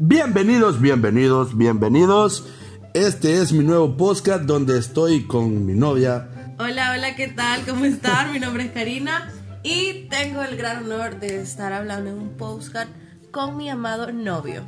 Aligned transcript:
Bienvenidos, 0.00 0.80
bienvenidos, 0.80 1.56
bienvenidos. 1.56 2.46
Este 2.94 3.42
es 3.42 3.52
mi 3.52 3.64
nuevo 3.64 3.96
podcast 3.96 4.44
donde 4.44 4.78
estoy 4.78 5.26
con 5.26 5.66
mi 5.66 5.74
novia. 5.74 6.54
Hola, 6.60 6.92
hola, 6.94 7.16
¿qué 7.16 7.26
tal? 7.26 7.62
¿Cómo 7.66 7.84
están? 7.84 8.32
Mi 8.32 8.38
nombre 8.38 8.66
es 8.66 8.70
Karina 8.70 9.32
y 9.64 10.06
tengo 10.08 10.44
el 10.44 10.56
gran 10.56 10.84
honor 10.84 11.18
de 11.18 11.40
estar 11.40 11.72
hablando 11.72 12.10
en 12.10 12.16
un 12.16 12.28
podcast 12.36 12.88
con 13.32 13.56
mi 13.56 13.70
amado 13.70 14.12
novio. 14.12 14.62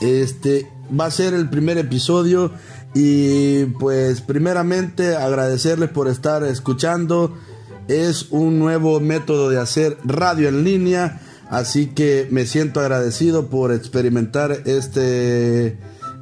Este 0.00 0.68
va 0.98 1.06
a 1.06 1.10
ser 1.12 1.32
el 1.32 1.48
primer 1.48 1.78
episodio 1.78 2.50
y 2.92 3.66
pues 3.66 4.20
primeramente 4.20 5.14
agradecerles 5.14 5.90
por 5.90 6.08
estar 6.08 6.42
escuchando. 6.42 7.38
Es 7.86 8.32
un 8.32 8.58
nuevo 8.58 8.98
método 8.98 9.48
de 9.48 9.60
hacer 9.60 9.96
radio 10.02 10.48
en 10.48 10.64
línea 10.64 11.20
Así 11.50 11.86
que 11.86 12.26
me 12.30 12.44
siento 12.44 12.80
agradecido 12.80 13.48
por 13.48 13.72
experimentar 13.72 14.62
este, 14.64 15.78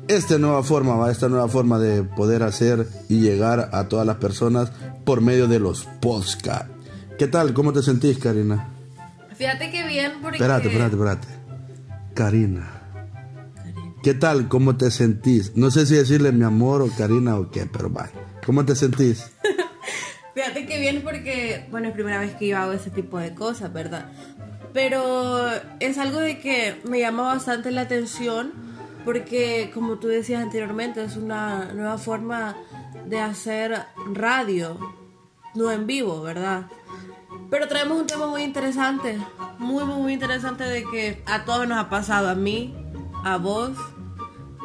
esta 0.08 0.38
nueva 0.38 0.62
forma, 0.62 1.10
esta 1.10 1.28
nueva 1.28 1.48
forma 1.48 1.78
de 1.78 2.02
poder 2.02 2.42
hacer 2.42 2.86
y 3.08 3.20
llegar 3.20 3.70
a 3.72 3.88
todas 3.88 4.06
las 4.06 4.16
personas 4.16 4.70
por 5.04 5.22
medio 5.22 5.48
de 5.48 5.60
los 5.60 5.86
podcasts. 6.00 6.68
¿Qué 7.18 7.26
tal? 7.26 7.54
¿Cómo 7.54 7.72
te 7.72 7.82
sentís, 7.82 8.18
Karina? 8.18 8.68
Fíjate 9.36 9.70
que 9.70 9.86
bien 9.86 10.12
porque... 10.20 10.36
Espérate, 10.36 10.68
espérate, 10.68 10.96
espérate. 10.96 11.28
Karina. 12.14 12.70
¿Qué 14.02 14.12
tal? 14.14 14.48
¿Cómo 14.48 14.76
te 14.76 14.90
sentís? 14.90 15.56
No 15.56 15.70
sé 15.70 15.86
si 15.86 15.94
decirle 15.94 16.32
mi 16.32 16.44
amor 16.44 16.82
o 16.82 16.90
Karina 16.96 17.36
o 17.36 17.50
qué, 17.50 17.66
pero 17.66 17.88
vaya. 17.88 18.12
¿Cómo 18.44 18.64
te 18.64 18.76
sentís? 18.76 19.30
Fíjate 20.34 20.66
que 20.66 20.80
bien 20.80 21.02
porque, 21.02 21.66
bueno, 21.70 21.88
es 21.88 21.94
primera 21.94 22.18
vez 22.18 22.34
que 22.34 22.48
yo 22.48 22.58
hago 22.58 22.72
ese 22.72 22.90
tipo 22.90 23.18
de 23.18 23.34
cosas, 23.34 23.72
¿verdad? 23.72 24.12
Pero 24.74 25.48
es 25.78 25.96
algo 25.98 26.18
de 26.18 26.40
que 26.40 26.82
me 26.84 26.98
llama 26.98 27.22
bastante 27.22 27.70
la 27.70 27.82
atención 27.82 28.52
porque, 29.04 29.70
como 29.72 29.98
tú 29.98 30.08
decías 30.08 30.42
anteriormente, 30.42 31.04
es 31.04 31.16
una 31.16 31.72
nueva 31.72 31.96
forma 31.96 32.56
de 33.06 33.20
hacer 33.20 33.84
radio, 34.12 34.78
no 35.54 35.70
en 35.70 35.86
vivo, 35.86 36.22
¿verdad? 36.22 36.66
Pero 37.50 37.68
traemos 37.68 38.00
un 38.00 38.06
tema 38.08 38.26
muy 38.26 38.42
interesante, 38.42 39.18
muy, 39.58 39.84
muy, 39.84 40.02
muy 40.02 40.12
interesante 40.12 40.64
de 40.64 40.84
que 40.90 41.22
a 41.26 41.44
todos 41.44 41.68
nos 41.68 41.78
ha 41.78 41.88
pasado, 41.88 42.28
a 42.28 42.34
mí, 42.34 42.74
a 43.22 43.36
vos, 43.36 43.76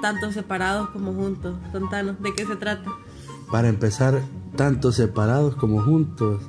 tanto 0.02 0.32
separados 0.32 0.90
como 0.90 1.14
juntos. 1.14 1.56
Contanos, 1.72 2.20
¿de 2.20 2.34
qué 2.34 2.48
se 2.48 2.56
trata? 2.56 2.90
Para 3.52 3.68
empezar, 3.68 4.22
tanto 4.56 4.92
separados 4.92 5.56
como 5.56 5.84
juntos. 5.84 6.42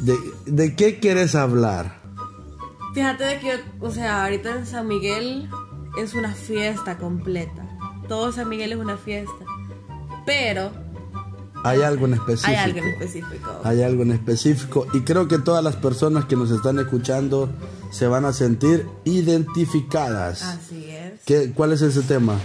¿De, 0.00 0.16
de 0.46 0.74
qué 0.74 0.98
quieres 0.98 1.36
hablar? 1.36 2.03
Fíjate 2.94 3.24
de 3.24 3.38
que, 3.40 3.60
o 3.80 3.90
sea, 3.90 4.24
ahorita 4.24 4.54
en 4.54 4.66
San 4.66 4.86
Miguel 4.86 5.50
es 5.98 6.14
una 6.14 6.32
fiesta 6.32 6.96
completa. 6.96 7.66
Todo 8.08 8.30
San 8.30 8.48
Miguel 8.48 8.72
es 8.72 8.78
una 8.78 8.96
fiesta. 8.96 9.44
Pero... 10.24 10.70
Hay 11.64 11.82
algo 11.82 12.06
en 12.06 12.14
específico. 12.14 12.50
Hay 12.52 12.56
algo 12.56 12.78
en 12.78 12.88
específico. 12.88 13.60
Hay 13.64 13.82
algo 13.82 14.02
en 14.02 14.10
específico. 14.12 14.86
Y 14.92 15.00
creo 15.00 15.26
que 15.26 15.38
todas 15.38 15.64
las 15.64 15.74
personas 15.76 16.26
que 16.26 16.36
nos 16.36 16.52
están 16.52 16.78
escuchando 16.78 17.50
se 17.90 18.06
van 18.06 18.26
a 18.26 18.32
sentir 18.32 18.86
identificadas. 19.04 20.42
Así 20.42 20.88
es. 20.88 21.20
¿Qué, 21.24 21.52
¿Cuál 21.52 21.72
es 21.72 21.82
ese 21.82 22.02
tema? 22.02 22.38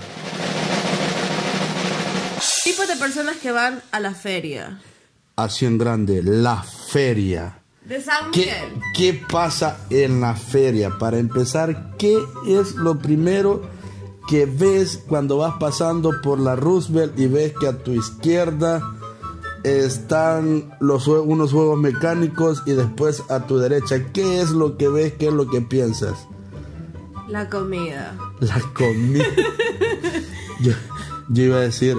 Tipos 2.64 2.88
de 2.88 2.95
personas 2.95 3.38
que 3.38 3.52
van 3.52 3.83
a 3.92 4.00
la 4.00 4.16
feria. 4.16 4.80
Así 5.36 5.66
en 5.66 5.77
grande, 5.77 6.23
la 6.23 6.64
feria. 6.64 7.59
De 7.90 8.00
San 8.04 8.30
¿Qué, 8.30 8.54
¿Qué 8.94 9.20
pasa 9.32 9.80
en 9.90 10.22
la 10.22 10.36
feria? 10.36 11.00
Para 11.00 11.18
empezar, 11.18 11.95
¿qué 11.98 12.20
es 12.45 12.76
lo 12.76 13.00
primero 13.00 13.64
que 14.28 14.45
ves 14.45 15.04
cuando 15.08 15.38
vas 15.38 15.56
pasando 15.59 16.12
por 16.22 16.40
la 16.40 16.56
Roosevelt 16.56 17.17
y 17.17 17.26
ves 17.26 17.54
que 17.60 17.67
a 17.67 17.80
tu 17.80 17.94
izquierda 17.94 18.95
están 19.64 20.78
los, 20.80 21.08
unos 21.08 21.52
juegos 21.52 21.80
mecánicos 21.80 22.61
y 22.67 22.73
después 22.73 23.23
a 23.28 23.48
tu 23.48 23.58
derecha? 23.58 24.11
¿Qué 24.14 24.39
es 24.39 24.52
lo 24.52 24.78
que 24.78 24.88
ves? 24.88 25.14
¿Qué 25.14 25.30
es 25.30 25.33
lo 25.33 25.49
que 25.49 25.61
piensas? 25.61 26.28
La 27.28 27.49
comida. 27.49 28.16
La 28.39 28.61
comida. 28.76 29.26
yo, 30.60 30.73
yo 31.30 31.44
iba 31.44 31.58
a 31.58 31.61
decir 31.61 31.98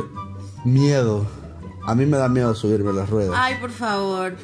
miedo. 0.64 1.26
A 1.84 1.96
mí 1.96 2.06
me 2.06 2.16
da 2.16 2.28
miedo 2.28 2.54
subirme 2.54 2.92
las 2.92 3.10
ruedas. 3.10 3.34
Ay, 3.36 3.56
por 3.60 3.70
favor. 3.70 4.34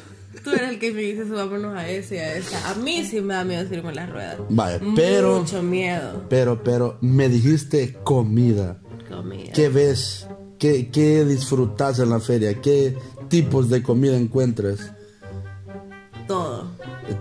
Tú 0.47 0.53
eres 0.53 0.69
el 0.69 0.79
que 0.79 0.93
me 0.93 1.01
dice 1.01 1.27
subámonos 1.27 1.75
a 1.75 1.89
ese 1.89 2.15
y 2.15 2.19
a 2.19 2.37
esa. 2.37 2.71
A 2.71 2.75
mí 2.75 3.03
sí 3.03 3.19
me 3.19 3.33
da 3.33 3.43
miedo 3.43 3.67
subirme 3.67 3.93
las 3.93 4.09
ruedas. 4.09 4.37
Vaya, 4.47 4.79
pero. 4.95 5.39
Mucho 5.39 5.61
miedo. 5.61 6.23
Pero, 6.29 6.63
pero, 6.63 6.97
me 7.01 7.27
dijiste 7.27 7.97
comida. 8.01 8.79
Comida. 9.09 9.51
¿Qué 9.51 9.67
ves? 9.67 10.25
¿Qué, 10.57 10.89
¿Qué 10.89 11.25
disfrutas 11.25 11.99
en 11.99 12.11
la 12.11 12.21
feria? 12.21 12.61
¿Qué 12.61 12.95
tipos 13.27 13.69
de 13.69 13.83
comida 13.83 14.15
encuentras? 14.15 14.93
Todo. 16.29 16.71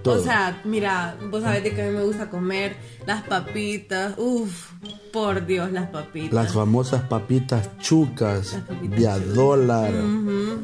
O 0.04 0.18
sea, 0.20 0.60
mira, 0.64 1.16
vos 1.28 1.42
sabés 1.42 1.64
de 1.64 1.74
que 1.74 1.82
a 1.82 1.86
mí 1.86 1.96
me 1.96 2.04
gusta 2.04 2.30
comer 2.30 2.76
las 3.06 3.22
papitas. 3.24 4.14
Uf, 4.18 4.70
por 5.12 5.46
Dios, 5.46 5.72
las 5.72 5.88
papitas. 5.90 6.32
Las 6.32 6.52
famosas 6.52 7.02
papitas 7.02 7.76
chucas 7.78 8.56
de 8.82 9.08
a 9.08 9.18
dólar. 9.18 9.92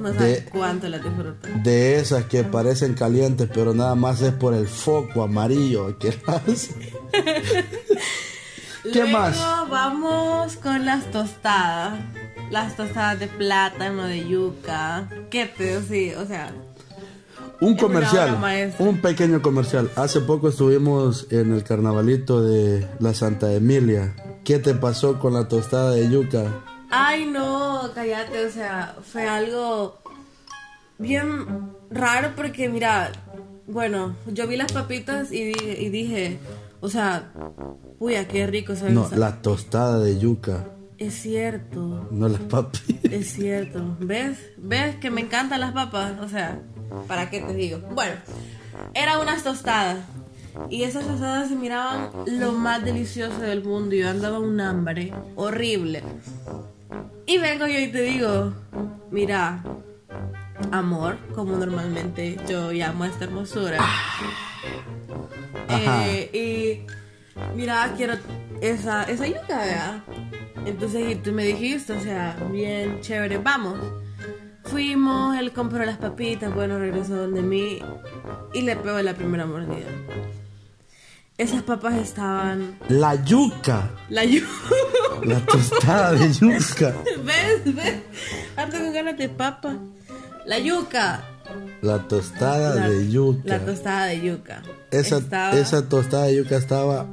No 0.02 0.14
sabes 0.14 0.44
cuánto 0.50 0.88
las 0.88 1.02
disfruto. 1.02 1.48
De 1.62 1.96
esas 1.98 2.24
que 2.24 2.44
parecen 2.44 2.94
calientes, 2.94 3.48
pero 3.52 3.74
nada 3.74 3.94
más 3.94 4.20
es 4.20 4.32
por 4.32 4.54
el 4.54 4.66
foco 4.66 5.22
amarillo 5.22 5.98
que 5.98 6.08
las. 6.26 6.70
¿Qué 8.92 9.04
más? 9.04 9.38
vamos 9.70 10.56
con 10.56 10.84
las 10.84 11.10
tostadas. 11.10 12.00
Las 12.50 12.76
tostadas 12.76 13.18
de 13.18 13.28
plátano, 13.28 14.04
de 14.04 14.28
yuca. 14.28 15.08
¿Qué 15.30 15.46
pedo? 15.46 15.80
Sí, 15.88 16.12
o 16.12 16.26
sea, 16.26 16.52
un 17.62 17.76
comercial, 17.76 18.38
un 18.80 19.00
pequeño 19.00 19.40
comercial. 19.40 19.88
Hace 19.94 20.20
poco 20.20 20.48
estuvimos 20.48 21.28
en 21.30 21.52
el 21.52 21.62
carnavalito 21.62 22.42
de 22.42 22.86
la 22.98 23.14
Santa 23.14 23.52
Emilia. 23.52 24.14
¿Qué 24.44 24.58
te 24.58 24.74
pasó 24.74 25.20
con 25.20 25.34
la 25.34 25.46
tostada 25.46 25.92
de 25.92 26.10
yuca? 26.10 26.64
Ay, 26.92 27.26
no, 27.26 27.90
cállate, 27.94 28.44
o 28.46 28.50
sea, 28.50 28.96
fue 29.02 29.26
algo 29.28 29.98
bien 30.98 31.72
raro 31.90 32.32
porque, 32.36 32.68
mira, 32.68 33.10
bueno, 33.66 34.14
yo 34.26 34.46
vi 34.46 34.56
las 34.56 34.72
papitas 34.72 35.32
y, 35.32 35.52
y 35.52 35.88
dije, 35.88 36.38
o 36.80 36.88
sea, 36.88 37.32
uy, 37.98 38.14
qué 38.30 38.46
rico. 38.46 38.76
¿sabes? 38.76 38.94
No, 38.94 39.08
la 39.16 39.40
tostada 39.42 39.98
de 39.98 40.18
yuca. 40.18 40.66
Es 40.98 41.14
cierto. 41.14 42.08
No 42.10 42.28
las 42.28 42.40
papitas. 42.42 43.10
Es 43.12 43.32
cierto. 43.32 43.96
¿Ves? 43.98 44.38
¿Ves 44.56 44.96
que 44.96 45.10
me 45.10 45.22
encantan 45.22 45.60
las 45.60 45.72
papas? 45.72 46.20
O 46.20 46.28
sea, 46.28 46.60
¿Para 47.06 47.30
qué 47.30 47.40
te 47.40 47.54
digo? 47.54 47.78
Bueno, 47.94 48.14
eran 48.94 49.20
unas 49.20 49.42
tostadas. 49.42 49.98
Y 50.68 50.82
esas 50.82 51.06
tostadas 51.06 51.48
se 51.48 51.56
miraban 51.56 52.10
lo 52.26 52.52
más 52.52 52.84
delicioso 52.84 53.38
del 53.40 53.64
mundo. 53.64 53.94
Y 53.94 54.00
yo 54.00 54.10
andaba 54.10 54.38
un 54.38 54.60
hambre 54.60 55.12
horrible. 55.36 56.02
Y 57.26 57.38
vengo 57.38 57.66
yo 57.66 57.78
y 57.78 57.88
te 57.88 58.02
digo, 58.02 58.52
mira, 59.10 59.62
amor, 60.70 61.18
como 61.34 61.56
normalmente 61.56 62.38
yo 62.48 62.72
llamo 62.72 63.04
a 63.04 63.08
esta 63.08 63.24
hermosura. 63.24 63.78
Eh, 65.68 66.30
y 66.32 67.56
mira, 67.56 67.94
quiero 67.96 68.14
esa, 68.60 69.04
esa 69.04 69.26
yuca, 69.26 69.58
¿verdad? 69.58 70.02
Entonces 70.66 71.22
tú 71.22 71.32
me 71.32 71.44
dijiste, 71.44 71.92
o 71.92 72.00
sea, 72.00 72.36
bien 72.50 73.00
chévere, 73.00 73.38
vamos. 73.38 73.78
Fuimos, 74.64 75.36
él 75.36 75.52
compró 75.52 75.84
las 75.84 75.98
papitas, 75.98 76.54
bueno, 76.54 76.78
regresó 76.78 77.16
donde 77.16 77.42
mí 77.42 77.80
y 78.54 78.62
le 78.62 78.76
pegó 78.76 79.00
la 79.02 79.14
primera 79.14 79.46
mordida. 79.46 79.88
Esas 81.36 81.62
papas 81.62 81.94
estaban... 81.94 82.78
La 82.88 83.14
yuca. 83.24 83.90
La 84.08 84.24
yuca. 84.24 84.46
La 85.24 85.40
tostada 85.40 86.12
de 86.12 86.32
yuca. 86.32 86.94
Ando 88.56 88.78
con 88.78 88.92
ganas 88.92 89.16
de 89.18 89.28
papa. 89.28 89.76
La 90.46 90.58
yuca. 90.58 91.24
La 91.80 92.06
tostada 92.08 92.88
de 92.88 93.10
yuca. 93.10 93.42
La 93.44 93.64
tostada 93.64 94.06
de 94.06 94.20
yuca. 94.20 94.62
Esa, 94.90 95.20
esa 95.52 95.88
tostada 95.88 96.26
de 96.26 96.36
yuca 96.36 96.56
estaba... 96.56 97.06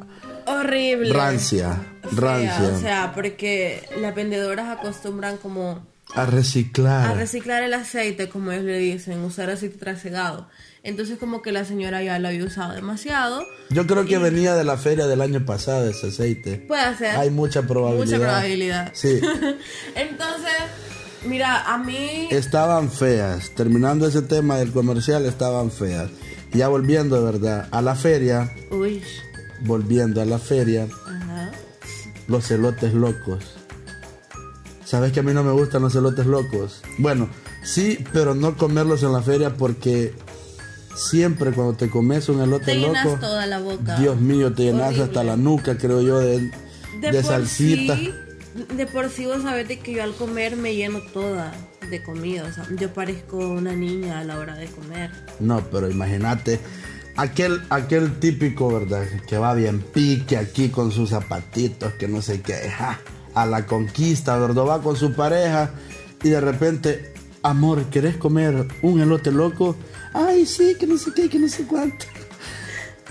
Horrible. 0.45 1.13
Rancia. 1.13 1.77
Rancia. 2.11 2.71
O 2.75 2.79
sea, 2.79 3.11
porque 3.13 3.87
las 4.01 4.15
vendedoras 4.15 4.75
acostumbran 4.77 5.37
como 5.37 5.85
a 6.15 6.25
reciclar. 6.25 7.11
A 7.11 7.13
reciclar 7.13 7.63
el 7.63 7.73
aceite, 7.73 8.29
como 8.29 8.51
ellos 8.51 8.65
le 8.65 8.79
dicen, 8.79 9.19
usar 9.23 9.49
aceite 9.49 9.77
trasegado. 9.77 10.47
Entonces 10.81 11.17
como 11.17 11.41
que 11.41 11.51
la 11.51 11.65
señora 11.65 12.01
ya 12.01 12.17
lo 12.19 12.29
había 12.29 12.43
usado 12.45 12.73
demasiado. 12.73 13.43
Yo 13.69 13.85
creo 13.85 14.05
que 14.05 14.17
venía 14.17 14.55
de 14.55 14.63
la 14.63 14.77
feria 14.77 15.07
del 15.07 15.21
año 15.21 15.45
pasado 15.45 15.89
ese 15.89 16.07
aceite. 16.07 16.57
Puede 16.67 16.97
ser. 16.97 17.15
Hay 17.15 17.29
mucha 17.29 17.63
probabilidad. 17.63 18.05
Mucha 18.05 18.17
probabilidad. 18.17 18.91
Sí. 18.93 19.19
Entonces, 19.95 20.53
mira, 21.25 21.71
a 21.71 21.77
mí... 21.77 22.27
Estaban 22.31 22.89
feas. 22.89 23.51
Terminando 23.51 24.07
ese 24.07 24.21
tema 24.21 24.57
del 24.57 24.71
comercial, 24.71 25.25
estaban 25.25 25.69
feas. 25.69 26.09
Ya 26.53 26.69
volviendo, 26.69 27.17
de 27.17 27.31
verdad, 27.31 27.67
a 27.71 27.81
la 27.81 27.95
feria. 27.95 28.51
Uy. 28.71 29.03
Volviendo 29.61 30.21
a 30.21 30.25
la 30.25 30.39
feria. 30.39 30.87
los 32.27 32.49
elotes 32.51 32.93
locos. 32.93 33.58
¿Sabes 34.89 35.11
que 35.11 35.19
a 35.19 35.23
mí 35.23 35.33
no 35.33 35.43
me 35.43 35.51
gustan 35.51 35.83
los 35.83 35.93
elotes 35.95 36.25
locos? 36.25 36.81
Bueno, 36.97 37.29
sí, 37.61 38.03
pero 38.11 38.33
no 38.33 38.57
comerlos 38.57 39.03
en 39.03 39.13
la 39.13 39.21
feria 39.21 39.53
porque 39.55 40.13
siempre 40.95 41.51
cuando 41.51 41.73
te 41.75 41.89
comes 41.89 42.27
un 42.29 42.41
elote 42.41 42.65
Te 42.65 42.75
loco, 42.75 42.87
llenas 42.93 43.19
toda 43.19 43.45
la 43.45 43.59
boca. 43.59 43.97
Dios 43.99 44.19
mío, 44.19 44.51
te 44.53 44.63
llenas 44.63 44.87
Horrible. 44.87 45.03
hasta 45.03 45.23
la 45.23 45.37
nuca, 45.37 45.77
creo 45.77 46.01
yo, 46.01 46.19
de, 46.19 46.39
de, 47.01 47.11
por 47.11 47.23
salsita. 47.23 47.95
sí- 47.97 48.13
de 48.75 48.87
por 48.87 49.09
sí 49.09 49.27
vos 49.27 49.43
sabés 49.43 49.67
de 49.67 49.77
que 49.79 49.93
yo 49.93 50.01
al 50.03 50.15
comer 50.15 50.55
me 50.55 50.75
lleno 50.75 51.01
toda 51.13 51.53
de 51.87 52.01
comida. 52.01 52.45
O 52.45 52.51
sea, 52.51 52.65
yo 52.75 52.91
parezco 52.91 53.37
una 53.37 53.73
niña 53.73 54.19
a 54.19 54.23
la 54.23 54.39
hora 54.39 54.55
de 54.55 54.65
comer. 54.67 55.11
No, 55.39 55.63
pero 55.69 55.87
imagínate, 55.89 56.59
aquel, 57.15 57.61
aquel 57.69 58.19
típico, 58.19 58.73
¿verdad? 58.73 59.05
Que 59.27 59.37
va 59.37 59.53
bien 59.53 59.81
pique 59.93 60.35
aquí 60.35 60.69
con 60.69 60.91
sus 60.91 61.11
zapatitos, 61.11 61.93
que 61.93 62.07
no 62.07 62.23
sé 62.23 62.41
qué, 62.41 62.55
ja, 62.71 62.99
a 63.33 63.45
la 63.45 63.65
conquista, 63.65 64.37
¿verdad? 64.37 64.63
Va 64.63 64.81
con 64.81 64.95
su 64.95 65.13
pareja 65.13 65.71
y 66.23 66.29
de 66.29 66.41
repente, 66.41 67.13
amor, 67.43 67.85
¿querés 67.85 68.17
comer 68.17 68.67
un 68.81 68.99
elote 68.99 69.31
loco? 69.31 69.75
Ay, 70.13 70.45
sí, 70.45 70.75
que 70.79 70.87
no 70.87 70.97
sé 70.97 71.11
qué, 71.15 71.29
que 71.29 71.39
no 71.39 71.47
sé 71.47 71.65
cuánto. 71.65 72.05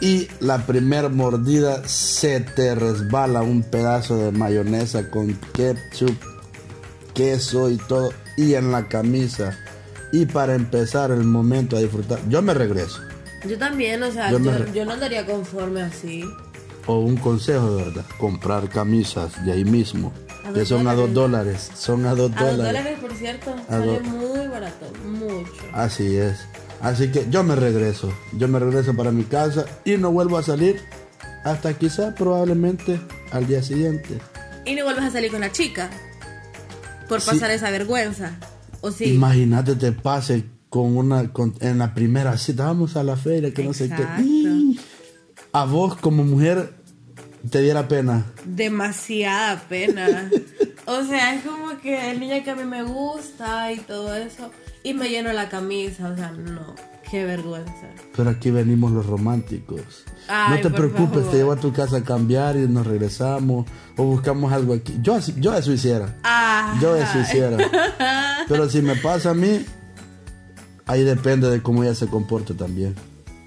Y 0.01 0.29
la 0.41 0.65
primer 0.65 1.11
mordida 1.11 1.87
se 1.89 2.41
te 2.41 2.75
resbala 2.75 3.43
un 3.43 3.63
pedazo 3.63 4.17
de 4.17 4.31
mayonesa 4.31 5.11
con 5.11 5.35
ketchup, 5.53 6.17
queso 7.15 7.69
y 7.69 7.77
todo, 7.77 8.13
y 8.37 8.55
en 8.55 8.71
la 8.71 8.89
camisa. 8.89 9.59
Y 10.13 10.27
para 10.27 10.55
empezar 10.55 11.11
el 11.11 11.25
momento 11.25 11.77
a 11.77 11.81
disfrutar, 11.81 12.21
yo 12.29 12.43
me 12.43 12.55
regreso. 12.55 13.01
Yo 13.47 13.59
también, 13.59 14.03
o 14.03 14.11
sea, 14.11 14.31
Yo 14.31 14.39
yo, 14.73 14.85
no 14.85 14.93
andaría 14.93 15.27
conforme 15.27 15.83
así. 15.83 16.25
O 16.89 16.99
un 17.01 17.17
consejo 17.17 17.77
de 17.77 17.85
verdad, 17.85 18.05
comprar 18.19 18.69
camisas 18.69 19.45
de 19.45 19.53
ahí 19.53 19.65
mismo. 19.65 20.13
Que 20.55 20.65
son 20.65 20.89
a 20.89 20.95
dos 20.95 21.13
dólares. 21.13 21.69
dólares. 21.69 21.71
Son 21.79 22.07
a 22.07 22.15
dos 22.15 22.33
A 22.35 22.41
dos 22.45 22.57
dólares. 22.57 22.67
dólares, 22.83 22.99
por 23.01 23.13
cierto, 23.15 23.55
A 23.69 23.73
sale 23.73 24.01
muy 24.01 24.47
barato, 24.49 24.87
mucho. 25.07 25.53
Así 25.75 26.17
es. 26.17 26.39
Así 26.81 27.11
que 27.13 27.27
yo 27.29 27.45
me 27.45 27.55
regreso. 27.55 28.11
Yo 28.33 28.49
me 28.49 28.59
regreso 28.59 28.95
para 28.97 29.13
mi 29.13 29.25
casa 29.25 29.67
y 29.85 29.99
no 29.99 30.11
vuelvo 30.11 30.39
a 30.39 30.43
salir 30.43 30.81
hasta 31.45 31.75
quizá 31.75 32.15
probablemente 32.15 32.99
al 33.31 33.47
día 33.47 33.63
siguiente. 33.63 34.19
Y 34.65 34.75
no 34.75 34.85
vuelves 34.85 35.05
a 35.05 35.11
salir 35.11 35.31
con 35.31 35.41
la 35.43 35.53
chica 35.53 35.91
por 37.09 37.21
Sí. 37.21 37.31
pasar 37.31 37.51
esa 37.51 37.71
vergüenza. 37.71 38.39
O 38.81 38.91
sí. 38.91 39.13
Imagínate 39.13 39.75
te 39.75 39.93
pase 39.93 40.45
con 40.71 40.97
una 40.97 41.31
con- 41.33 41.55
en 41.61 41.79
la 41.79 41.93
primera 41.95 42.39
cita, 42.39 42.65
vamos 42.65 42.97
a 42.97 43.03
la 43.03 43.17
feria, 43.17 43.53
que 43.53 43.65
no 43.65 43.75
sé 43.75 43.91
qué. 43.91 44.07
Y 44.23 44.79
A 45.53 45.65
vos 45.65 45.97
como 45.97 46.25
mujer 46.25 46.75
te 47.51 47.61
diera 47.61 47.89
pena. 47.89 48.25
demasiada 48.45 49.61
pena. 49.69 50.31
o 50.87 51.05
sea, 51.05 51.35
es 51.35 51.45
como 51.45 51.79
que 51.81 52.11
el 52.11 52.21
niño 52.21 52.43
que 52.45 52.51
a 52.51 52.57
mí 52.57 52.65
me 52.65 52.83
gusta 52.83 53.73
y 53.73 53.79
todo 53.79 54.15
eso. 54.15 54.51
Y 54.83 54.95
me 54.95 55.09
lleno 55.09 55.33
la 55.33 55.49
camisa. 55.49 56.09
O 56.09 56.17
sea, 56.17 56.31
no. 56.33 56.75
Qué 57.11 57.25
vergüenza. 57.25 57.89
Pero 58.15 58.29
aquí 58.29 58.51
venimos 58.51 58.93
los 58.93 59.07
románticos. 59.07 60.05
Ay, 60.29 60.57
no 60.57 60.69
te 60.69 60.77
preocupes, 60.77 61.21
favor. 61.21 61.31
te 61.31 61.37
llevo 61.39 61.53
a 61.53 61.57
tu 61.57 61.73
casa 61.73 61.97
a 61.99 62.05
cambiar 62.05 62.57
y 62.57 62.69
nos 62.69 62.87
regresamos 62.87 63.67
o 63.97 64.05
buscamos 64.05 64.53
algo 64.53 64.75
aquí. 64.75 64.99
Yo, 65.01 65.19
yo 65.39 65.55
eso 65.57 65.73
hiciera. 65.73 66.17
Ah, 66.23 66.79
Yo 66.83 66.95
eso 66.97 67.19
hiciera. 67.19 67.57
Pero 68.47 68.69
si 68.69 68.83
me 68.83 68.95
pasa 68.97 69.31
a 69.31 69.35
mí, 69.35 69.65
ahí 70.85 71.03
depende 71.03 71.49
de 71.49 71.63
cómo 71.63 71.83
ella 71.83 71.95
se 71.95 72.09
comporte 72.09 72.53
también. 72.53 72.95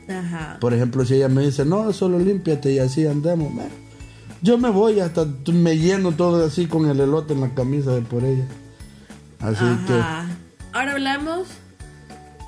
Ajá. 0.10 0.58
Por 0.60 0.74
ejemplo, 0.74 1.06
si 1.06 1.14
ella 1.16 1.30
me 1.30 1.44
dice, 1.44 1.64
no, 1.64 1.94
solo 1.94 2.18
límpiate 2.18 2.72
y 2.74 2.80
así 2.80 3.06
andemos, 3.06 3.54
bueno, 3.54 3.70
yo 4.42 4.58
me 4.58 4.70
voy 4.70 5.00
hasta 5.00 5.26
me 5.54 5.78
lleno 5.78 6.12
todo 6.12 6.46
así 6.46 6.68
con 6.68 6.90
el 6.90 7.00
elote 7.00 7.34
en 7.34 7.42
la 7.42 7.54
camisa 7.54 7.92
de 7.92 8.02
por 8.02 8.24
ella. 8.24 8.46
Así 9.40 9.64
Ajá. 9.64 10.28
Ahora 10.74 10.94
hablamos 10.94 11.48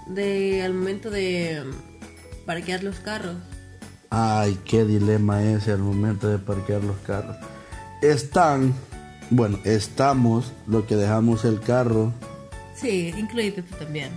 de 0.07 0.63
al 0.63 0.73
momento 0.73 1.09
de 1.09 1.63
mm, 1.65 2.45
parquear 2.45 2.83
los 2.83 2.97
carros. 2.99 3.35
que, 3.35 4.07
ay, 4.09 4.59
qué 4.65 4.85
dilema 4.85 5.43
ese 5.43 5.71
al 5.71 5.79
momento 5.79 6.27
de 6.27 6.37
parquear 6.39 6.83
los 6.83 6.97
carros. 6.97 7.35
Están, 8.01 8.73
bueno, 9.29 9.59
estamos 9.63 10.51
lo 10.67 10.85
que 10.85 10.95
dejamos 10.95 11.45
el 11.45 11.59
carro 11.59 12.13
Sí, 12.75 13.13
incluíte 13.17 13.61
tú 13.61 13.75
también. 13.75 14.09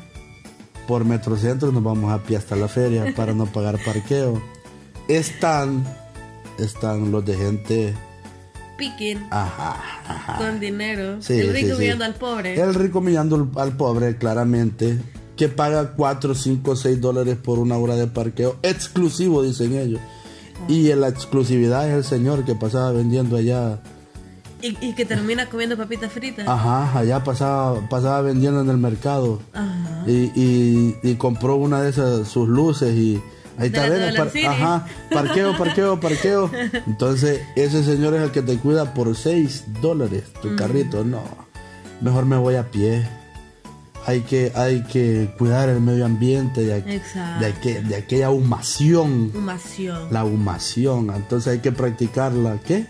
por 0.88 1.04
Metrocentro, 1.04 1.70
nos 1.72 1.82
vamos 1.82 2.12
a 2.12 2.22
pie 2.22 2.36
hasta 2.36 2.56
la 2.56 2.68
feria 2.68 3.12
para 3.14 3.32
no 3.32 3.46
pagar 3.46 3.78
parqueo. 3.84 4.42
Están, 5.08 5.84
están 6.58 7.10
los 7.10 7.24
de 7.24 7.36
gente, 7.36 7.94
Picking 8.78 9.18
ajá, 9.30 9.76
ajá. 10.06 10.36
con 10.36 10.60
dinero. 10.60 11.16
Sí, 11.22 11.34
el 11.40 11.52
rico 11.52 11.68
sí, 11.70 11.74
sí. 11.76 11.80
viendo 11.80 12.04
al 12.04 12.14
pobre. 12.14 12.60
El 12.60 12.74
rico 12.74 13.00
mirando 13.00 13.48
al- 13.56 13.72
pobre, 13.76 14.16
claramente, 14.18 14.98
que 15.36 15.48
paga 15.48 15.92
4, 15.96 16.34
5, 16.34 16.76
6 16.76 17.00
dólares 17.00 17.36
por 17.42 17.58
una 17.58 17.76
hora 17.78 17.94
de 17.96 18.06
parqueo 18.06 18.56
exclusivo, 18.62 19.42
dicen 19.42 19.74
ellos. 19.76 20.00
Y 20.68 20.92
la 20.94 21.08
exclusividad 21.08 21.88
es 21.88 21.94
el 21.94 22.04
señor 22.04 22.44
que 22.44 22.54
pasaba 22.54 22.90
vendiendo 22.92 23.36
allá. 23.36 23.80
Y, 24.62 24.76
y 24.84 24.94
que 24.94 25.04
termina 25.04 25.46
comiendo 25.50 25.76
papitas 25.76 26.10
fritas. 26.12 26.48
Ajá, 26.48 26.98
allá 26.98 27.22
pasaba, 27.22 27.86
pasaba 27.88 28.22
vendiendo 28.22 28.60
en 28.62 28.70
el 28.70 28.78
mercado. 28.78 29.40
Ajá. 29.52 30.02
Y, 30.06 30.32
y- 30.34 30.96
y 31.02 31.14
compró 31.16 31.56
una 31.56 31.82
de 31.82 31.90
esas, 31.90 32.28
sus 32.28 32.48
luces 32.48 32.94
y 32.94 33.22
ahí 33.58 33.66
está, 33.68 33.88
Dollar 33.88 34.14
par- 34.16 34.30
ajá, 34.46 34.86
parqueo, 35.10 35.56
parqueo, 35.58 36.00
parqueo. 36.00 36.50
Entonces, 36.86 37.40
ese 37.56 37.82
señor 37.84 38.14
es 38.14 38.22
el 38.22 38.30
que 38.30 38.42
te 38.42 38.56
cuida 38.58 38.94
por 38.94 39.14
6 39.16 39.64
dólares 39.80 40.24
tu 40.42 40.54
carrito. 40.56 41.04
No, 41.04 41.22
mejor 42.00 42.26
me 42.26 42.36
voy 42.36 42.56
a 42.56 42.70
pie. 42.70 43.06
Hay 44.08 44.20
que, 44.20 44.52
hay 44.54 44.84
que 44.84 45.34
cuidar 45.36 45.68
el 45.68 45.80
medio 45.80 46.06
ambiente 46.06 46.60
de, 46.62 46.80
aqu- 46.84 47.38
de, 47.40 47.52
aqu- 47.54 47.82
de 47.82 47.96
aquella 47.96 48.30
humación. 48.30 49.32
Humación. 49.34 50.08
La 50.12 50.24
humación. 50.24 51.10
Entonces 51.14 51.54
hay 51.54 51.58
que 51.58 51.72
practicar 51.72 52.32
la, 52.32 52.58
¿qué? 52.58 52.86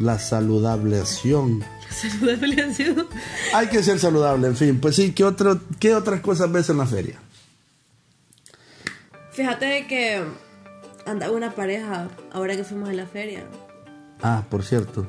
La 0.00 0.18
saludableción. 0.18 1.62
Saludabilidad. 1.90 2.70
Hay 3.54 3.68
que 3.68 3.82
ser 3.82 3.98
saludable, 4.00 4.48
en 4.48 4.56
fin. 4.56 4.80
Pues 4.80 4.96
sí, 4.96 5.12
¿qué, 5.12 5.24
otro, 5.24 5.60
qué 5.78 5.94
otras 5.94 6.20
cosas 6.20 6.50
ves 6.50 6.68
en 6.70 6.78
la 6.78 6.86
feria? 6.86 7.20
Fíjate 9.32 9.64
de 9.66 9.86
que 9.86 10.22
andaba 11.06 11.32
una 11.32 11.52
pareja 11.52 12.08
ahora 12.32 12.54
que 12.56 12.64
fuimos 12.64 12.88
a 12.88 12.92
la 12.92 13.06
feria. 13.06 13.44
Ah, 14.22 14.44
por 14.48 14.62
cierto. 14.64 15.06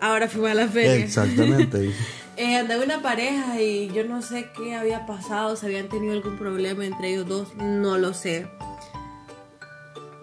Ahora 0.00 0.28
fuimos 0.28 0.50
a 0.50 0.54
la 0.54 0.68
feria. 0.68 0.96
Exactamente. 0.96 1.92
Eh, 2.38 2.56
andaba 2.56 2.82
una 2.82 3.02
pareja 3.02 3.60
y 3.60 3.88
yo 3.92 4.04
no 4.04 4.22
sé 4.22 4.48
qué 4.56 4.74
había 4.74 5.04
pasado, 5.04 5.54
si 5.54 5.66
habían 5.66 5.90
tenido 5.90 6.14
algún 6.14 6.38
problema 6.38 6.86
entre 6.86 7.10
ellos 7.12 7.28
dos, 7.28 7.54
no 7.56 7.98
lo 7.98 8.14
sé. 8.14 8.48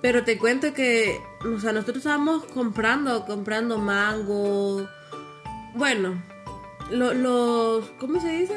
Pero 0.01 0.23
te 0.23 0.39
cuento 0.39 0.73
que, 0.73 1.21
o 1.45 1.59
sea, 1.59 1.71
nosotros 1.71 1.97
estábamos 1.97 2.45
comprando, 2.45 3.27
comprando 3.27 3.77
mango. 3.77 4.87
Bueno, 5.75 6.19
lo- 6.89 7.13
los, 7.13 7.85
¿cómo 7.99 8.19
se 8.19 8.29
dice? 8.31 8.55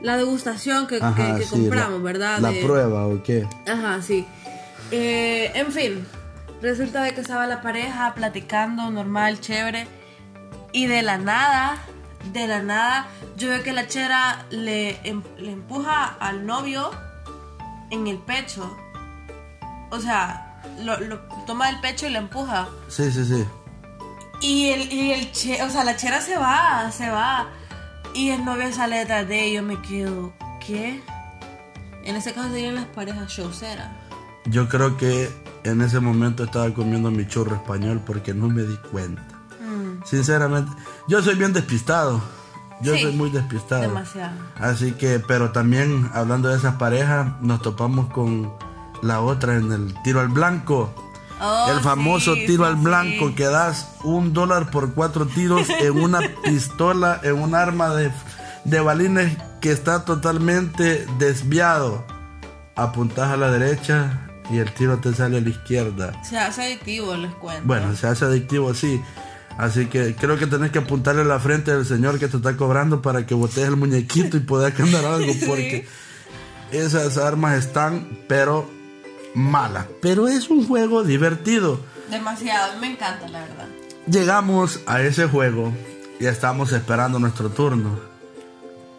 La 0.00 0.16
degustación 0.16 0.86
que, 0.86 0.98
que- 0.98 1.04
Ajá, 1.04 1.36
que 1.36 1.44
sí, 1.44 1.50
compramos, 1.50 1.98
la- 1.98 2.04
¿verdad? 2.04 2.38
La 2.40 2.50
De- 2.50 2.62
prueba 2.64 3.06
o 3.06 3.22
qué. 3.22 3.48
Ajá, 3.66 4.02
sí. 4.02 4.26
Eh, 4.90 5.50
en 5.54 5.72
fin, 5.72 6.06
resulta 6.62 7.02
de 7.02 7.14
que 7.14 7.20
estaba 7.20 7.46
la 7.46 7.62
pareja 7.62 8.14
platicando 8.14 8.90
normal, 8.90 9.40
chévere. 9.40 9.86
Y 10.72 10.86
de 10.86 11.02
la 11.02 11.16
nada, 11.18 11.78
de 12.32 12.46
la 12.46 12.62
nada, 12.62 13.06
yo 13.36 13.48
veo 13.48 13.62
que 13.62 13.72
la 13.72 13.86
chera 13.88 14.44
le, 14.50 14.98
em- 15.08 15.22
le 15.38 15.52
empuja 15.52 16.04
al 16.20 16.44
novio 16.44 16.90
en 17.90 18.06
el 18.06 18.18
pecho. 18.18 18.76
O 19.90 19.98
sea, 20.00 20.60
lo, 20.82 20.98
lo 21.00 21.20
toma 21.46 21.68
del 21.68 21.80
pecho 21.80 22.06
y 22.06 22.10
le 22.10 22.18
empuja. 22.18 22.68
Sí, 22.88 23.10
sí, 23.10 23.24
sí. 23.24 23.44
Y 24.42 24.68
el, 24.68 24.92
y 24.92 25.12
el 25.12 25.32
che, 25.32 25.62
o 25.62 25.70
sea, 25.70 25.82
la 25.84 25.96
chera 25.96 26.20
se 26.20 26.36
va, 26.36 26.90
se 26.92 27.08
va. 27.08 27.48
Y 28.16 28.30
el 28.30 28.44
novio 28.44 28.72
sale 28.72 28.96
detrás 28.98 29.28
de 29.28 29.52
yo 29.52 29.62
me 29.62 29.80
quedo, 29.82 30.32
¿qué? 30.66 31.02
En 32.04 32.16
ese 32.16 32.32
caso 32.32 32.48
serían 32.50 32.74
las 32.76 32.86
parejas 32.86 33.28
showceras. 33.30 33.90
Yo 34.46 34.68
creo 34.68 34.96
que 34.96 35.28
en 35.64 35.82
ese 35.82 36.00
momento 36.00 36.44
estaba 36.44 36.72
comiendo 36.72 37.10
mi 37.10 37.26
churro 37.26 37.56
español 37.56 38.00
porque 38.06 38.32
no 38.32 38.48
me 38.48 38.62
di 38.62 38.76
cuenta. 38.90 39.22
Mm, 39.60 40.04
Sinceramente, 40.04 40.70
yo 41.08 41.20
soy 41.22 41.34
bien 41.34 41.52
despistado. 41.52 42.22
Yo 42.80 42.94
Sí, 42.94 43.02
soy 43.02 43.12
muy 43.12 43.30
despistado. 43.30 43.82
demasiado. 43.82 44.36
Así 44.56 44.92
que, 44.92 45.18
pero 45.18 45.50
también 45.50 46.08
hablando 46.14 46.48
de 46.48 46.56
esas 46.56 46.76
parejas, 46.76 47.28
nos 47.40 47.60
topamos 47.62 48.06
con 48.12 48.52
la 49.02 49.20
otra 49.20 49.56
en 49.56 49.72
el 49.72 49.94
tiro 50.04 50.20
al 50.20 50.28
blanco. 50.28 51.05
Oh, 51.40 51.70
el 51.70 51.80
famoso 51.80 52.34
sí, 52.34 52.46
tiro 52.46 52.64
sí, 52.64 52.70
al 52.70 52.76
blanco 52.76 53.28
sí. 53.28 53.34
que 53.34 53.44
das 53.44 53.88
un 54.04 54.32
dólar 54.32 54.70
por 54.70 54.94
cuatro 54.94 55.26
tiros 55.26 55.68
en 55.68 55.92
una 55.92 56.20
pistola, 56.44 57.20
en 57.22 57.34
un 57.34 57.54
arma 57.54 57.94
de, 57.94 58.10
de 58.64 58.80
balines 58.80 59.36
que 59.60 59.70
está 59.70 60.04
totalmente 60.04 61.06
desviado. 61.18 62.04
Apuntas 62.74 63.30
a 63.30 63.36
la 63.36 63.50
derecha 63.50 64.28
y 64.50 64.58
el 64.58 64.72
tiro 64.72 64.98
te 64.98 65.12
sale 65.14 65.38
a 65.38 65.40
la 65.40 65.48
izquierda. 65.48 66.22
Se 66.22 66.38
hace 66.38 66.62
adictivo, 66.62 67.14
les 67.16 67.34
cuento. 67.34 67.62
Bueno, 67.66 67.94
se 67.94 68.06
hace 68.06 68.24
adictivo, 68.24 68.74
sí. 68.74 69.02
Así 69.58 69.86
que 69.86 70.14
creo 70.14 70.38
que 70.38 70.46
tenés 70.46 70.70
que 70.70 70.80
apuntarle 70.80 71.24
la 71.24 71.40
frente 71.40 71.70
al 71.70 71.86
señor 71.86 72.18
que 72.18 72.28
te 72.28 72.36
está 72.36 72.56
cobrando 72.56 73.00
para 73.00 73.24
que 73.26 73.34
botes 73.34 73.66
el 73.66 73.76
muñequito 73.76 74.36
y 74.36 74.40
puedas 74.40 74.76
ganar 74.76 75.04
algo. 75.04 75.32
Porque 75.46 75.86
esas 76.70 77.16
armas 77.16 77.58
están, 77.58 78.06
pero 78.28 78.70
malas. 79.36 79.86
Pero 80.00 80.26
es 80.26 80.50
un 80.50 80.66
juego 80.66 81.04
divertido. 81.04 81.78
Demasiado, 82.10 82.78
me 82.80 82.92
encanta, 82.92 83.28
la 83.28 83.40
verdad. 83.40 83.68
Llegamos 84.10 84.80
a 84.86 85.02
ese 85.02 85.26
juego 85.26 85.72
y 86.18 86.26
estábamos 86.26 86.72
esperando 86.72 87.18
nuestro 87.18 87.50
turno. 87.50 87.98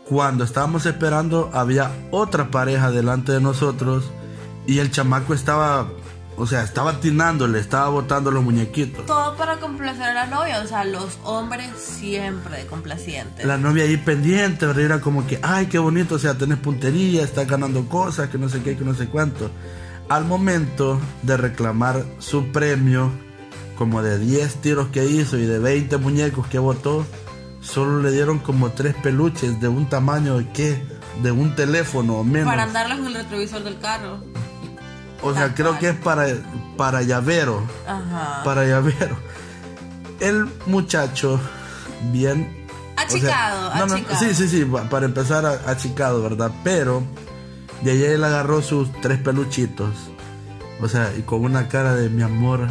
Cuando 0.08 0.44
estábamos 0.44 0.86
esperando 0.86 1.50
había 1.54 1.92
otra 2.12 2.50
pareja 2.52 2.92
delante 2.92 3.32
de 3.32 3.42
nosotros 3.42 4.12
y 4.66 4.80
el 4.80 4.92
chamaco 4.92 5.34
estaba, 5.34 5.90
o 6.38 6.46
sea, 6.46 6.64
estaba 6.64 7.00
tinándole, 7.00 7.60
estaba 7.60 7.90
botando 7.90 8.30
los 8.30 8.44
muñequitos. 8.44 9.06
Todo 9.06 9.36
para 9.38 9.58
complacer 9.60 10.04
a 10.04 10.14
la 10.14 10.28
novia, 10.28 10.62
o 10.62 10.68
sea, 10.68 10.86
los 10.86 11.18
hombres 11.24 11.72
siempre 11.78 12.66
complacientes. 12.68 13.46
La 13.46 13.58
novia 13.58 13.86
ahí 13.86 13.98
pendiente. 13.98 14.66
Era 14.66 15.02
como 15.02 15.26
que, 15.26 15.40
ay, 15.42 15.66
qué 15.66 15.80
bonito, 15.80 16.16
o 16.16 16.20
sea, 16.20 16.38
tenés 16.38 16.60
puntería, 16.60 17.24
estás 17.24 17.48
ganando 17.48 17.90
cosas, 17.90 18.30
que 18.30 18.38
no 18.38 18.50
sé 18.50 18.62
qué, 18.62 18.78
que 18.78 18.86
no 18.86 18.94
sé 18.94 19.08
cuánto. 19.08 19.50
Al 20.10 20.26
momento 20.26 21.00
de 21.24 21.36
reclamar 21.38 22.04
su 22.20 22.52
premio, 22.52 23.12
como 23.78 24.02
de 24.02 24.18
10 24.20 24.56
tiros 24.62 24.88
que 24.88 25.06
hizo 25.06 25.38
y 25.38 25.46
de 25.46 25.60
20 25.60 25.98
muñecos 25.98 26.48
que 26.48 26.60
botó, 26.60 27.06
solo 27.62 28.02
le 28.02 28.12
dieron 28.12 28.40
como 28.40 28.70
3 28.72 28.96
peluches 29.04 29.60
de 29.60 29.68
un 29.68 29.88
tamaño 29.90 30.38
de 30.38 30.50
qué? 30.52 30.84
De 31.22 31.32
un 31.32 31.56
teléfono 31.56 32.16
o 32.20 32.24
menos. 32.24 32.48
Para 32.50 32.64
andarlos 32.64 33.00
en 33.00 33.08
el 33.08 33.14
retrovisor 33.16 33.64
del 33.64 33.80
carro. 33.80 34.20
O 35.22 35.34
sea, 35.34 35.54
creo 35.56 35.78
que 35.80 35.90
es 35.90 35.96
para, 35.96 36.28
para 36.78 37.02
llavero. 37.02 37.64
Ajá. 37.88 38.44
Para 38.44 38.66
llavero. 38.66 39.18
El 40.20 40.48
muchacho, 40.68 41.40
bien. 42.12 42.66
Achicado, 42.96 43.70
o 43.70 43.72
sea, 43.72 43.80
no, 43.82 43.86
no, 43.88 43.94
achicado. 43.96 44.20
sí, 44.20 44.34
sí, 44.36 44.48
sí, 44.48 44.66
pa- 44.66 44.84
para 44.90 45.06
empezar 45.06 45.46
achicado, 45.68 46.22
¿verdad? 46.24 46.52
Pero 46.64 47.04
de 47.82 47.92
ahí 47.92 48.04
él 48.04 48.24
agarró 48.24 48.62
sus 48.62 48.92
tres 49.02 49.20
peluchitos. 49.20 49.90
O 50.82 50.88
sea, 50.88 51.12
y 51.18 51.22
con 51.24 51.44
una 51.44 51.68
cara 51.68 51.96
de 51.96 52.10
mi 52.10 52.22
amor, 52.22 52.68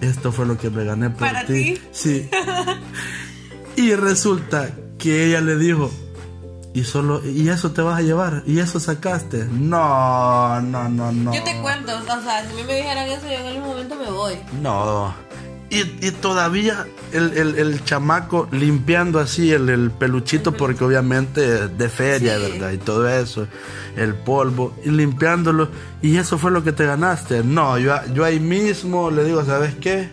esto 0.00 0.30
fue 0.32 0.46
lo 0.46 0.58
que 0.58 0.70
me 0.70 0.84
gané 0.84 1.10
por 1.10 1.20
¿Para 1.20 1.46
ti. 1.46 1.74
ti? 1.74 1.80
Sí. 1.92 2.28
y 3.76 3.94
resulta 3.94 4.70
que 4.98 5.26
ella 5.26 5.40
le 5.40 5.56
dijo, 5.56 5.90
y 6.74 6.84
solo, 6.84 7.22
y 7.24 7.48
eso 7.48 7.72
te 7.72 7.80
vas 7.80 7.98
a 7.98 8.02
llevar, 8.02 8.42
y 8.46 8.58
eso 8.58 8.78
sacaste. 8.80 9.46
No, 9.50 10.60
no, 10.60 10.88
no, 10.88 11.12
no. 11.12 11.34
Yo 11.34 11.42
te 11.44 11.58
cuento, 11.62 11.92
o 11.96 12.22
sea, 12.22 12.44
si 12.44 12.52
a 12.52 12.54
mí 12.54 12.62
me 12.66 12.76
dijeran 12.76 13.08
eso, 13.08 13.26
yo 13.26 13.32
en 13.32 13.46
algún 13.46 13.68
momento 13.68 13.94
me 13.96 14.10
voy. 14.10 14.34
No. 14.60 15.14
Y, 15.76 15.98
y 16.06 16.10
todavía 16.12 16.86
el, 17.12 17.32
el- 17.36 17.58
el 17.58 17.84
chamaco 17.84 18.48
limpiando 18.52 19.18
así 19.20 19.52
el, 19.52 19.68
el 19.68 19.90
peluchito, 19.90 20.52
porque 20.52 20.84
obviamente 20.84 21.68
de 21.68 21.88
feria, 21.88 22.36
Sí. 22.36 22.42
¿verdad? 22.52 22.70
Y 22.72 22.78
todo 22.78 23.08
eso, 23.08 23.46
el 23.96 24.14
polvo, 24.14 24.74
y 24.84 24.90
limpiándolo. 24.90 25.68
Y 26.02 26.16
eso 26.16 26.38
fue 26.38 26.50
lo 26.50 26.62
que 26.64 26.72
te 26.72 26.86
ganaste. 26.86 27.42
No, 27.44 27.78
yo, 27.78 27.94
yo 28.14 28.24
ahí 28.24 28.40
mismo 28.40 29.10
le 29.10 29.24
digo, 29.24 29.44
¿sabes 29.44 29.74
qué? 29.76 30.08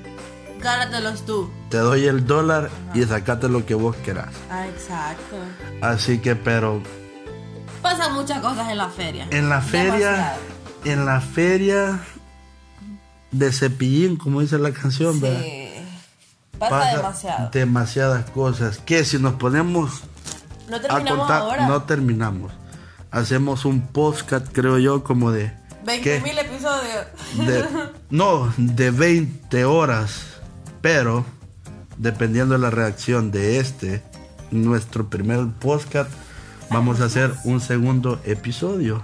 Gánatelos 0.61 1.25
tú. 1.25 1.49
Te 1.69 1.77
doy 1.77 2.05
el 2.05 2.25
dólar 2.25 2.69
y 2.93 3.03
sacate 3.03 3.49
lo 3.49 3.65
que 3.65 3.73
vos 3.75 3.95
querás. 3.97 4.29
Ah, 4.49 4.65
exacto. 4.67 5.35
Así 5.81 6.19
que, 6.19 6.35
pero 6.35 6.81
Pasan 7.81 8.13
muchas 8.13 8.39
cosas 8.39 8.69
en 8.69 8.77
la 8.77 8.87
feria. 8.89 9.27
en 9.29 9.49
la 9.49 9.59
feria, 9.61 9.93
Demasiado. 10.11 10.39
en 10.85 11.05
la 11.05 11.19
feria 11.19 11.99
de 13.33 13.51
cepillín, 13.51 14.15
como 14.15 14.39
dice 14.41 14.57
la 14.57 14.71
canción, 14.71 15.19
¿verdad? 15.19 15.41
Sí. 15.41 15.69
Pasa, 16.59 16.95
demasiado. 16.95 17.49
demasiadas 17.51 18.29
cosas 18.29 18.77
que 18.77 19.03
si 19.03 19.17
nos 19.19 19.33
ponemos 19.33 20.01
No 20.69 20.77
a 20.77 20.79
contar 21.03 21.41
ahora. 21.41 21.67
no 21.67 21.83
terminamos 21.83 22.53
hacemos 23.11 23.65
un 23.65 23.81
podcast 23.81 24.47
creo 24.51 24.77
yo 24.79 25.03
como 25.03 25.31
de 25.31 25.51
20 25.85 26.03
¿qué? 26.03 26.21
mil 26.21 26.37
episodios. 26.39 27.05
De- 27.37 27.65
no 28.11 28.53
de 28.55 28.91
20 28.91 29.65
horas 29.65 30.21
pero 30.79 31.25
dependiendo 31.97 32.53
de 32.53 32.59
la 32.61 32.69
reacción 32.69 33.29
de 33.31 33.59
este 33.59 34.01
nuestro 34.51 35.09
primer 35.09 35.45
podcast 35.59 36.09
vamos 36.69 37.01
a 37.01 37.05
hacer 37.05 37.33
un 37.43 37.59
segundo 37.59 38.21
episodio 38.23 39.03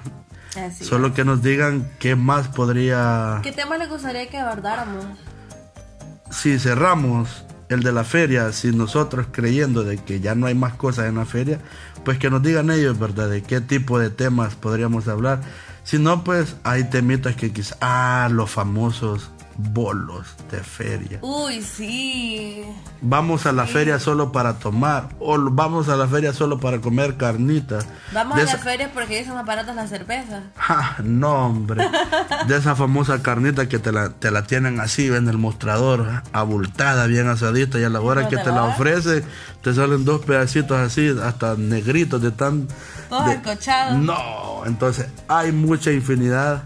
Así. 0.58 0.84
solo 0.84 1.14
que 1.14 1.24
nos 1.24 1.42
digan 1.44 1.90
qué 2.00 2.16
más 2.16 2.48
podría 2.48 3.40
¿Qué 3.44 3.52
tema 3.52 3.78
les 3.78 3.90
gustaría 3.90 4.30
que 4.30 4.38
abordáramos? 4.38 5.06
si 6.32 6.60
cerramos 6.60 7.44
el 7.70 7.84
de 7.84 7.92
la 7.92 8.04
feria, 8.04 8.52
si 8.52 8.72
nosotros 8.72 9.28
creyendo 9.32 9.84
de 9.84 9.98
que 9.98 10.20
ya 10.20 10.34
no 10.36 10.48
hay 10.48 10.56
más 10.56 10.74
cosas 10.74 11.06
en 11.08 11.16
la 11.16 11.26
feria, 11.26 11.60
pues 12.04 12.18
que 12.18 12.30
nos 12.32 12.42
digan 12.42 12.72
ellos, 12.72 12.98
¿verdad? 12.98 13.30
De 13.30 13.44
qué 13.44 13.62
tipo 13.62 14.00
de 14.00 14.10
temas 14.10 14.56
podríamos 14.56 15.08
hablar. 15.08 15.42
Si 15.84 16.00
no, 16.00 16.24
pues 16.24 16.56
hay 16.64 16.86
temitas 16.86 17.36
que 17.36 17.52
quizás, 17.52 17.78
ah, 17.82 18.28
los 18.32 18.50
famosos 18.50 19.30
bolos 19.62 20.26
de 20.50 20.60
feria. 20.64 21.20
Uy, 21.22 21.62
sí. 21.62 22.64
Vamos 23.02 23.46
a 23.46 23.52
la 23.52 23.66
feria 23.68 24.00
solo 24.00 24.32
para 24.32 24.54
tomar 24.58 25.10
o 25.20 25.38
vamos 25.52 25.90
a 25.90 25.98
la 25.98 26.08
feria 26.08 26.32
solo 26.32 26.60
para 26.62 26.80
comer 26.80 27.18
carnitas. 27.18 27.86
Vamos 28.14 28.38
De 28.38 28.44
a 28.44 28.46
las 28.46 28.54
esa- 28.56 28.64
ferias 28.64 28.90
porque 28.94 29.18
ahí 29.18 29.26
son 29.26 29.36
más 29.36 29.46
baratas 29.46 29.76
las 29.76 29.90
cervezas. 29.90 30.44
Ja, 30.56 30.96
no, 31.04 31.48
hombre. 31.48 31.86
De 32.48 32.56
esa 32.58 32.76
famosa 32.76 33.22
carnita 33.22 33.68
que 33.68 33.80
te 33.80 33.92
la, 33.92 34.10
te 34.12 34.32
la 34.32 34.44
tienen 34.44 34.80
así 34.80 35.08
en 35.08 35.28
el 35.28 35.38
mostrador, 35.38 36.08
abultada, 36.32 37.06
bien 37.08 37.28
asadita, 37.28 37.80
y 37.80 37.84
a 37.84 37.90
la 37.90 38.00
hora 38.00 38.22
¿No 38.24 38.30
que 38.30 38.38
te 38.38 38.44
te 38.44 38.50
la 38.52 38.56
la 38.56 38.64
ofrece, 38.64 39.24
te 39.62 39.74
salen 39.74 40.06
dos 40.06 40.22
pedacitos 40.24 40.78
así, 40.78 41.14
hasta 41.22 41.56
negritos 41.56 42.22
de 42.22 42.32
tan. 42.32 42.68
Todos 43.10 43.26
de- 43.26 43.34
encochados. 43.34 43.98
No, 43.98 44.62
entonces 44.66 45.08
hay 45.28 45.52
mucha 45.52 45.92
infinidad 45.92 46.64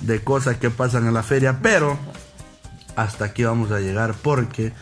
de 0.00 0.20
cosas 0.22 0.56
que 0.56 0.68
pasan 0.70 1.06
en 1.06 1.14
la 1.14 1.22
feria, 1.22 1.58
pero 1.62 1.96
hasta 2.96 3.26
aquí 3.26 3.44
vamos 3.44 3.70
a 3.70 3.80
llegar 3.80 4.14
porque 4.14 4.72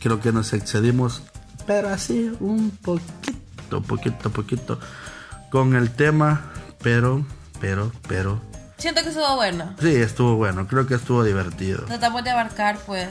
creo 0.00 0.20
que 0.20 0.32
nos 0.32 0.52
excedimos, 0.52 1.22
pero 1.66 1.88
así 1.88 2.32
un 2.40 2.70
poquito, 2.70 3.82
poquito, 3.82 4.30
poquito 4.30 4.80
con 5.50 5.74
el 5.74 5.90
tema, 5.90 6.52
pero, 6.82 7.24
pero, 7.60 7.92
pero, 8.06 8.40
Siento 8.76 9.02
que 9.02 9.08
estuvo 9.08 9.34
bueno. 9.34 9.74
sí, 9.80 9.96
estuvo 9.96 10.36
bueno, 10.36 10.68
creo 10.68 10.86
que 10.86 10.94
estuvo 10.94 11.24
divertido. 11.24 11.84
Tratamos 11.86 12.22
de 12.22 12.30
abarcar, 12.30 12.78
pues, 12.86 13.08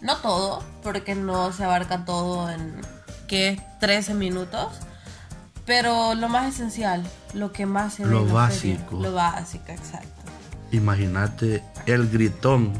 no 0.00 0.16
todo, 0.16 0.64
porque 0.82 1.14
no 1.14 1.52
se 1.52 1.62
abarca 1.62 2.04
todo 2.04 2.50
en, 2.50 2.80
¿qué? 3.28 3.60
13 3.80 4.14
minutos. 4.14 4.72
Pero 5.66 6.14
lo 6.14 6.28
más 6.28 6.54
esencial, 6.54 7.02
lo 7.32 7.52
que 7.52 7.64
más 7.64 7.94
se 7.94 8.04
Lo 8.04 8.26
básico. 8.26 9.00
Lo 9.00 9.14
básico, 9.14 9.64
exacto. 9.68 10.08
Imagínate 10.72 11.62
el 11.86 12.10
gritón, 12.10 12.72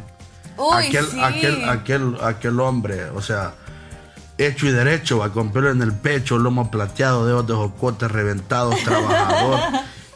Uy, 0.56 0.86
aquel, 0.86 1.06
sí. 1.06 1.20
aquel, 1.20 1.68
aquel, 1.68 2.16
aquel 2.22 2.60
hombre, 2.60 3.04
o 3.10 3.20
sea, 3.22 3.54
hecho 4.38 4.66
y 4.66 4.70
derecho, 4.72 5.18
va 5.18 5.32
con 5.32 5.52
pelo 5.52 5.70
en 5.70 5.82
el 5.82 5.92
pecho, 5.92 6.38
lomo 6.38 6.70
plateado, 6.70 7.26
dedos 7.26 7.46
de 7.46 7.54
jocote 7.54 8.08
reventados, 8.08 8.76
trabajador, 8.84 9.60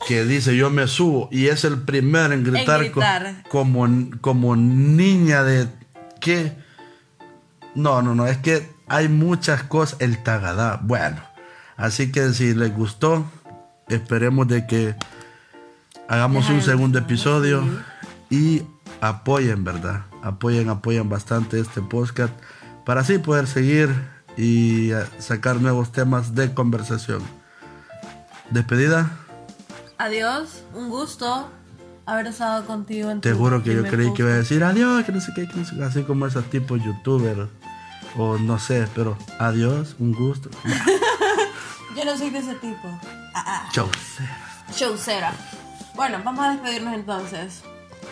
que 0.06 0.24
dice 0.24 0.56
yo 0.56 0.70
me 0.70 0.86
subo 0.86 1.28
y 1.32 1.46
es 1.48 1.64
el 1.64 1.82
primero 1.82 2.32
en 2.34 2.44
gritar, 2.44 2.78
co- 2.90 3.00
gritar. 3.00 3.42
como, 3.48 3.86
como 4.20 4.56
niña 4.56 5.42
de 5.42 5.68
qué. 6.20 6.52
No, 7.74 8.00
no, 8.02 8.14
no, 8.14 8.26
es 8.26 8.38
que 8.38 8.68
hay 8.88 9.08
muchas 9.08 9.62
cosas, 9.64 10.00
el 10.00 10.22
tagadá, 10.22 10.78
bueno, 10.82 11.20
así 11.76 12.10
que 12.10 12.32
si 12.32 12.54
les 12.54 12.74
gustó, 12.74 13.24
esperemos 13.88 14.48
de 14.48 14.66
que 14.66 14.94
hagamos 16.08 16.48
un 16.48 16.62
segundo 16.62 16.98
episodio 16.98 17.62
y 18.30 18.62
apoyen, 19.00 19.62
¿verdad? 19.62 20.02
Apoyen, 20.22 20.68
apoyen 20.68 21.08
bastante 21.08 21.60
este 21.60 21.80
podcast 21.80 22.32
para 22.84 23.02
así 23.02 23.18
poder 23.18 23.46
seguir 23.46 23.90
y 24.36 24.92
eh, 24.92 25.04
sacar 25.18 25.60
nuevos 25.60 25.92
temas 25.92 26.34
de 26.34 26.54
conversación. 26.54 27.22
Despedida, 28.50 29.10
Adiós, 30.00 30.62
un 30.74 30.90
gusto 30.90 31.50
haber 32.06 32.28
estado 32.28 32.64
contigo 32.66 33.10
en 33.10 33.20
te 33.20 33.32
juro 33.32 33.64
que 33.64 33.74
yo 33.74 33.82
creí 33.82 34.14
que 34.14 34.22
iba 34.22 34.30
a 34.30 34.36
decir 34.36 34.62
adiós, 34.62 35.04
que 35.04 35.10
no 35.10 35.20
sé 35.20 35.32
qué, 35.34 35.48
que 35.48 35.56
no 35.56 35.64
sé 35.64 35.74
qué, 35.74 35.82
así 35.82 36.02
como 36.04 36.24
esos 36.24 36.44
tipos 36.44 36.80
youtubers 36.84 37.48
o 38.16 38.38
no 38.38 38.60
sé, 38.60 38.86
pero 38.94 39.18
adiós, 39.40 39.96
un 39.98 40.12
gusto. 40.12 40.50
Yo 41.96 42.04
no 42.04 42.16
soy 42.16 42.30
de 42.30 42.38
ese 42.38 42.54
tipo. 42.54 42.88
Ah, 43.34 43.44
ah. 43.44 43.68
Chau. 43.72 43.88
Showcera. 44.72 45.32
Bueno, 45.96 46.20
vamos 46.24 46.44
a 46.44 46.52
despedirnos 46.52 46.94
entonces. 46.94 47.64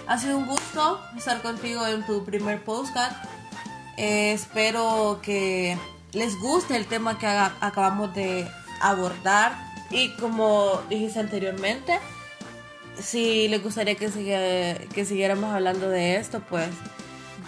Ha 0.08 0.18
sido 0.18 0.36
un 0.38 0.46
gusto 0.46 1.00
estar 1.16 1.42
contigo 1.42 1.86
en 1.86 2.04
tu 2.06 2.24
primer 2.24 2.62
postcard. 2.64 3.12
Eh, 3.96 4.32
espero 4.32 5.20
que 5.22 5.76
les 6.12 6.38
guste 6.40 6.76
el 6.76 6.86
tema 6.86 7.18
que 7.18 7.26
haga- 7.26 7.54
acabamos 7.60 8.14
de 8.14 8.48
abordar. 8.80 9.52
Y 9.90 10.10
como 10.16 10.80
dijiste 10.88 11.18
anteriormente, 11.20 11.98
si 13.00 13.48
les 13.48 13.62
gustaría 13.62 13.94
que, 13.96 14.10
sigue- 14.10 14.88
que 14.94 15.04
siguiéramos 15.04 15.52
hablando 15.54 15.88
de 15.88 16.16
esto, 16.16 16.40
pues 16.48 16.68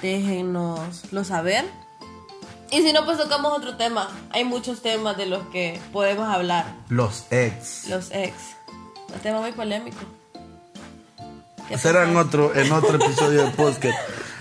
déjenoslo 0.02 1.24
saber. 1.24 1.64
Y 2.70 2.82
si 2.82 2.92
no, 2.92 3.04
pues 3.04 3.18
tocamos 3.18 3.52
otro 3.56 3.76
tema. 3.76 4.08
Hay 4.30 4.44
muchos 4.44 4.82
temas 4.82 5.16
de 5.16 5.26
los 5.26 5.46
que 5.48 5.80
podemos 5.92 6.28
hablar. 6.28 6.66
Los 6.88 7.24
ex. 7.30 7.88
Los 7.88 8.10
ex. 8.10 8.34
Un 9.12 9.20
tema 9.20 9.40
muy 9.40 9.52
polémico. 9.52 9.96
¿Qué 11.68 11.78
Será 11.78 12.02
en 12.04 12.14
pensás? 12.14 12.26
otro, 12.26 12.54
en 12.54 12.72
otro 12.72 12.96
episodio 13.04 13.44
de 13.44 13.50
podcast. 13.50 13.98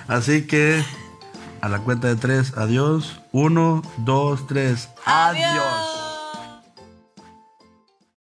Así 0.08 0.48
que 0.48 0.84
a 1.62 1.70
la 1.70 1.80
cuenta 1.80 2.08
de 2.08 2.16
tres, 2.16 2.54
adiós. 2.58 3.20
Uno, 3.32 3.82
dos, 3.98 4.48
tres. 4.48 4.90
Adiós. 5.06 5.97